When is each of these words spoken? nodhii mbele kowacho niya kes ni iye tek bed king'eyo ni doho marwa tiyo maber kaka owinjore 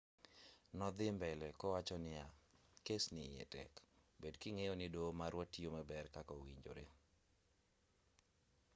nodhii 0.79 1.11
mbele 1.17 1.47
kowacho 1.61 1.95
niya 2.05 2.25
kes 2.85 3.03
ni 3.13 3.21
iye 3.31 3.43
tek 3.53 3.71
bed 4.21 4.35
king'eyo 4.41 4.73
ni 4.77 4.87
doho 4.93 5.09
marwa 5.19 5.45
tiyo 5.53 5.69
maber 5.77 6.05
kaka 6.15 6.33
owinjore 6.39 6.85